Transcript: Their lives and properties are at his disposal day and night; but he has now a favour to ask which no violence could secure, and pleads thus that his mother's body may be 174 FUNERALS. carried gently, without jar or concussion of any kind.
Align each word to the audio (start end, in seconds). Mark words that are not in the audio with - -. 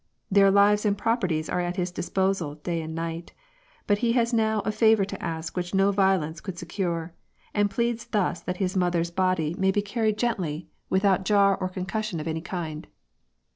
Their 0.31 0.49
lives 0.49 0.83
and 0.83 0.97
properties 0.97 1.47
are 1.47 1.59
at 1.59 1.75
his 1.75 1.91
disposal 1.91 2.55
day 2.55 2.81
and 2.81 2.95
night; 2.95 3.33
but 3.85 3.99
he 3.99 4.13
has 4.13 4.33
now 4.33 4.61
a 4.61 4.71
favour 4.71 5.05
to 5.05 5.23
ask 5.23 5.55
which 5.55 5.75
no 5.75 5.91
violence 5.91 6.41
could 6.41 6.57
secure, 6.57 7.13
and 7.53 7.69
pleads 7.69 8.07
thus 8.07 8.41
that 8.41 8.57
his 8.57 8.75
mother's 8.75 9.11
body 9.11 9.53
may 9.59 9.69
be 9.69 9.79
174 9.79 10.01
FUNERALS. 10.01 10.17
carried 10.17 10.17
gently, 10.17 10.69
without 10.89 11.23
jar 11.23 11.55
or 11.55 11.69
concussion 11.69 12.19
of 12.19 12.27
any 12.27 12.41
kind. 12.41 12.87